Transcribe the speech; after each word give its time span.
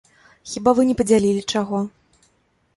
Хіба 0.53 0.73
вы 0.79 0.87
не 0.89 0.95
падзялілі 1.03 1.45
чаго? 1.55 1.85